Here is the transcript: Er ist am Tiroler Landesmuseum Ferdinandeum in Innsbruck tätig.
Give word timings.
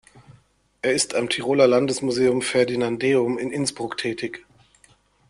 Er 0.81 0.93
ist 0.93 1.13
am 1.13 1.29
Tiroler 1.29 1.67
Landesmuseum 1.67 2.41
Ferdinandeum 2.41 3.37
in 3.37 3.51
Innsbruck 3.51 3.97
tätig. 3.99 4.43